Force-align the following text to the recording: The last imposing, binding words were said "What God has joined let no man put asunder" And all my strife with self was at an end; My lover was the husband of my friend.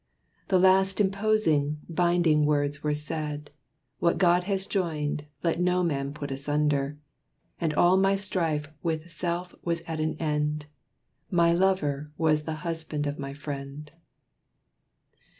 The 0.47 0.57
last 0.57 0.99
imposing, 0.99 1.79
binding 1.87 2.43
words 2.43 2.81
were 2.81 2.95
said 2.95 3.51
"What 3.99 4.17
God 4.17 4.45
has 4.45 4.65
joined 4.65 5.27
let 5.43 5.59
no 5.61 5.83
man 5.83 6.11
put 6.11 6.31
asunder" 6.31 6.97
And 7.59 7.71
all 7.75 7.97
my 7.97 8.15
strife 8.15 8.67
with 8.81 9.11
self 9.11 9.53
was 9.63 9.81
at 9.81 9.99
an 9.99 10.15
end; 10.17 10.65
My 11.29 11.53
lover 11.53 12.09
was 12.17 12.45
the 12.45 12.65
husband 12.65 13.05
of 13.05 13.19
my 13.19 13.33
friend. 13.35 13.91